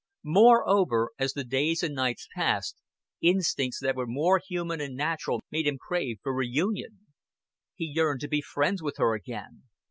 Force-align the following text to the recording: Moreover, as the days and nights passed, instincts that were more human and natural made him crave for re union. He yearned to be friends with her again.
Moreover, 0.23 1.11
as 1.19 1.33
the 1.33 1.43
days 1.43 1.83
and 1.83 1.93
nights 1.93 2.27
passed, 2.33 2.75
instincts 3.21 3.79
that 3.81 3.95
were 3.95 4.07
more 4.07 4.41
human 4.43 4.81
and 4.81 4.95
natural 4.95 5.41
made 5.51 5.67
him 5.67 5.77
crave 5.77 6.17
for 6.23 6.33
re 6.33 6.47
union. 6.49 7.05
He 7.75 7.85
yearned 7.85 8.21
to 8.21 8.27
be 8.27 8.41
friends 8.41 8.81
with 8.81 8.97
her 8.97 9.13
again. 9.13 9.65